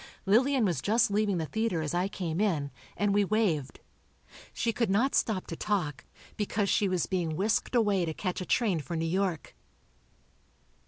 Lillian 0.25 0.65
was 0.65 0.81
just 0.81 1.11
leaving 1.11 1.37
the 1.37 1.45
theatre 1.45 1.79
as 1.83 1.93
I 1.93 2.07
came 2.07 2.41
in, 2.41 2.71
and 2.97 3.13
we 3.13 3.23
waved. 3.23 3.81
She 4.51 4.73
could 4.73 4.89
not 4.89 5.13
stop 5.13 5.45
to 5.45 5.55
talk, 5.55 6.05
because 6.37 6.69
she 6.69 6.89
was 6.89 7.05
being 7.05 7.35
whisked 7.35 7.75
away 7.75 8.05
to 8.05 8.13
catch 8.15 8.41
a 8.41 8.45
train 8.47 8.79
for 8.79 8.95
New 8.95 9.05
York. 9.05 9.55